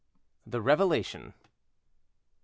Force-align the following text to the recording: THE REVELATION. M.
THE 0.47 0.63
REVELATION. 0.63 1.21
M. 1.27 1.33